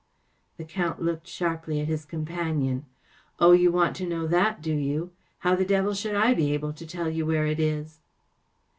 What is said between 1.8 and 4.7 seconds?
his com¬ panion. 44 Oh, you want to know that,